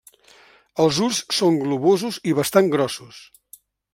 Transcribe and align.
Els 0.85 1.01
ulls 1.07 1.19
són 1.41 1.59
globosos 1.65 2.19
i 2.31 2.35
bastant 2.41 2.73
grossos. 2.77 3.21